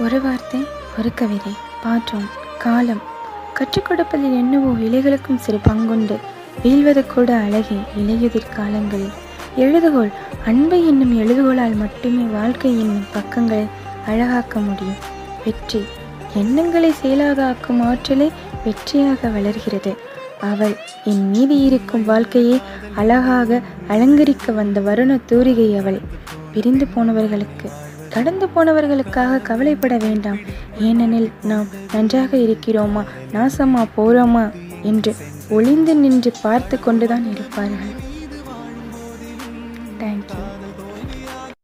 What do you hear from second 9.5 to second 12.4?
எழுதுகோள் அன்பை என்னும் எழுதுகோளால் மட்டுமே